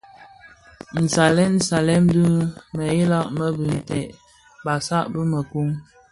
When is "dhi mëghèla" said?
2.13-3.19